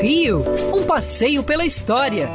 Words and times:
Rio, 0.00 0.44
um 0.74 0.84
passeio 0.84 1.42
pela 1.42 1.64
história, 1.64 2.28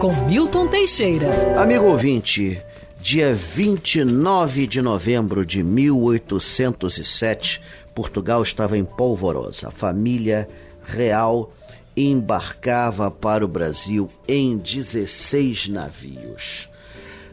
com 0.00 0.12
Milton 0.26 0.66
Teixeira. 0.66 1.28
Amigo 1.60 1.84
ouvinte, 1.84 2.60
dia 3.00 3.34
29 3.34 4.66
de 4.66 4.80
novembro 4.80 5.44
de 5.44 5.62
1807, 5.62 7.60
Portugal 7.94 8.42
estava 8.42 8.78
em 8.78 8.84
polvorosa. 8.84 9.68
A 9.68 9.70
família 9.70 10.48
real 10.84 11.52
embarcava 11.96 13.10
para 13.10 13.44
o 13.44 13.48
Brasil 13.48 14.08
em 14.26 14.56
16 14.56 15.68
navios. 15.68 16.68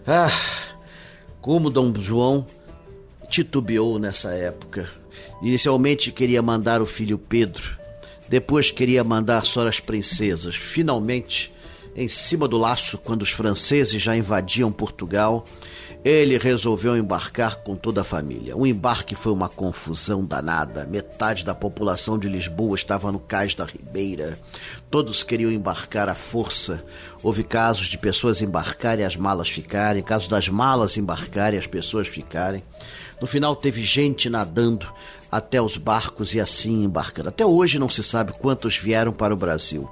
Ah, 0.06 0.32
como 1.40 1.70
Dom 1.70 1.94
João 1.98 2.46
titubeou 3.30 3.98
nessa 3.98 4.32
época. 4.32 4.90
Inicialmente 5.42 6.12
queria 6.12 6.42
mandar 6.42 6.82
o 6.82 6.86
filho 6.86 7.18
Pedro, 7.18 7.79
depois 8.30 8.70
queria 8.70 9.04
mandar 9.04 9.44
só 9.44 9.68
as 9.68 9.80
princesas. 9.80 10.56
Finalmente, 10.56 11.52
em 11.96 12.08
cima 12.08 12.48
do 12.48 12.58
laço, 12.58 12.98
quando 12.98 13.24
os 13.24 13.32
franceses 13.32 14.02
já 14.02 14.16
invadiam 14.16 14.72
Portugal, 14.72 15.44
ele 16.06 16.38
resolveu 16.38 16.96
embarcar 16.96 17.58
com 17.58 17.76
toda 17.76 18.02
a 18.02 18.06
família. 18.06 18.56
O 18.56 18.66
embarque 18.66 19.16
foi 19.16 19.34
uma 19.34 19.50
confusão 19.50 20.24
danada. 20.24 20.86
Metade 20.86 21.44
da 21.44 21.54
população 21.54 22.18
de 22.18 22.30
Lisboa 22.30 22.76
estava 22.76 23.12
no 23.12 23.20
cais 23.20 23.54
da 23.54 23.66
Ribeira. 23.66 24.40
Todos 24.90 25.24
queriam 25.24 25.52
embarcar 25.52 26.08
à 26.08 26.16
força. 26.16 26.86
Houve 27.22 27.44
casos 27.44 27.88
de 27.88 27.98
pessoas 27.98 28.42
embarcarem 28.42 29.04
e 29.04 29.06
as 29.06 29.18
malas 29.18 29.50
ficarem, 29.50 30.02
casos 30.02 30.30
das 30.30 30.48
malas 30.48 30.96
embarcarem 30.96 31.58
e 31.58 31.60
as 31.60 31.68
pessoas 31.68 32.08
ficarem. 32.08 32.64
No 33.20 33.28
final 33.28 33.56
teve 33.56 33.84
gente 33.84 34.30
nadando 34.30 34.88
até 35.32 35.62
os 35.62 35.78
barcos 35.78 36.34
e 36.34 36.40
assim 36.40 36.84
embarcando. 36.84 37.30
Até 37.30 37.46
hoje 37.46 37.80
não 37.80 37.90
se 37.90 38.04
sabe 38.04 38.34
quantos 38.38 38.78
vieram 38.78 39.12
para 39.12 39.34
o 39.34 39.38
Brasil, 39.38 39.90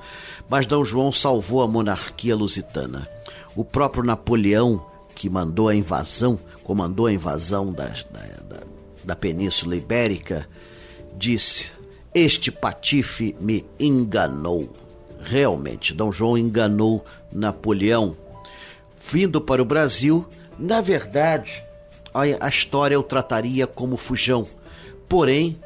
mas 0.50 0.66
D. 0.66 0.84
João 0.84 1.12
salvou 1.12 1.62
a 1.62 1.68
monarquia 1.68 2.36
lusitana. 2.36 3.08
O 3.56 3.64
próprio 3.64 4.04
Napoleão 4.04 4.86
que 5.18 5.32
mandou 5.32 5.68
a 5.68 5.74
invasão, 5.74 6.40
comandou 6.64 7.08
a 7.08 7.12
invasão 7.12 7.74
da, 7.74 7.88
da, 7.88 8.60
da, 9.04 9.16
Península 9.16 9.76
Ibérica, 9.76 10.48
disse: 11.18 11.72
Este 12.14 12.52
patife 12.52 13.36
me 13.40 13.66
enganou. 13.80 14.72
Realmente, 15.20 15.92
Dom 15.92 16.12
João 16.12 16.38
enganou 16.38 17.04
Napoleão. 17.32 18.16
Vindo 19.12 19.42
para 19.42 19.60
o 19.60 19.66
Brasil, 19.66 20.24
na 20.60 20.82
verdade, 20.82 21.64
a 22.14 22.48
história 22.48 22.94
eu 22.94 23.02
trataria 23.02 23.66
como 23.66 23.98
fujão. 23.98 24.48
Porém, 25.08 25.58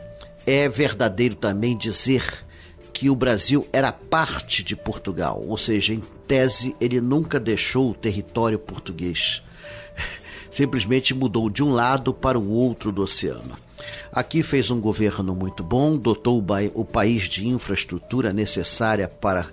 é 0.45 0.67
verdadeiro 0.69 1.35
também 1.35 1.77
dizer 1.77 2.45
que 2.93 3.09
o 3.09 3.15
Brasil 3.15 3.67
era 3.73 3.91
parte 3.91 4.63
de 4.63 4.75
Portugal, 4.75 5.43
ou 5.47 5.57
seja, 5.57 5.93
em 5.93 6.01
tese 6.27 6.75
ele 6.79 7.01
nunca 7.01 7.39
deixou 7.39 7.89
o 7.89 7.95
território 7.95 8.59
português. 8.59 9.41
Simplesmente 10.51 11.13
mudou 11.13 11.49
de 11.49 11.63
um 11.63 11.71
lado 11.71 12.13
para 12.13 12.37
o 12.37 12.49
outro 12.51 12.91
do 12.91 13.01
oceano. 13.01 13.57
Aqui 14.11 14.43
fez 14.43 14.69
um 14.69 14.79
governo 14.79 15.33
muito 15.33 15.63
bom, 15.63 15.97
dotou 15.97 16.43
o 16.73 16.85
país 16.85 17.23
de 17.23 17.47
infraestrutura 17.47 18.31
necessária 18.31 19.07
para 19.07 19.47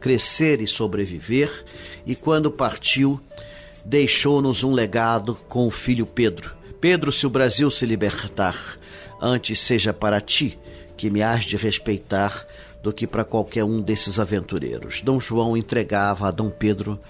crescer 0.00 0.60
e 0.60 0.66
sobreviver, 0.66 1.64
e 2.06 2.14
quando 2.14 2.50
partiu, 2.50 3.20
deixou-nos 3.84 4.62
um 4.62 4.72
legado 4.72 5.34
com 5.48 5.66
o 5.66 5.70
filho 5.70 6.06
Pedro. 6.06 6.54
Pedro, 6.80 7.12
se 7.12 7.26
o 7.26 7.30
Brasil 7.30 7.70
se 7.70 7.86
libertar, 7.86 8.78
antes 9.20 9.60
seja 9.60 9.92
para 9.92 10.20
ti 10.20 10.58
que 10.96 11.10
me 11.10 11.22
has 11.22 11.44
de 11.44 11.56
respeitar 11.56 12.46
do 12.82 12.92
que 12.92 13.06
para 13.06 13.24
qualquer 13.24 13.64
um 13.64 13.80
desses 13.80 14.18
aventureiros. 14.18 15.00
Dom 15.00 15.18
João 15.18 15.56
entregava 15.56 16.28
a 16.28 16.30
Dom 16.30 16.50
Pedro 16.50 17.00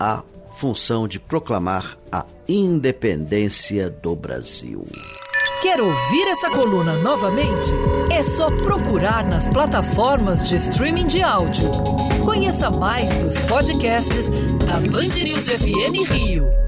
a 0.00 0.22
função 0.52 1.06
de 1.06 1.20
proclamar 1.20 1.96
a 2.10 2.24
independência 2.48 3.90
do 3.90 4.16
Brasil. 4.16 4.86
Quer 5.60 5.80
ouvir 5.80 6.28
essa 6.28 6.48
coluna 6.50 6.94
novamente? 6.98 7.70
É 8.10 8.22
só 8.22 8.46
procurar 8.46 9.26
nas 9.26 9.48
plataformas 9.48 10.48
de 10.48 10.56
streaming 10.56 11.06
de 11.06 11.20
áudio. 11.20 11.68
Conheça 12.24 12.70
mais 12.70 13.12
dos 13.22 13.38
podcasts 13.40 14.28
da 14.64 14.74
Band 14.74 15.22
News 15.22 15.48
FM 15.48 16.10
Rio. 16.10 16.67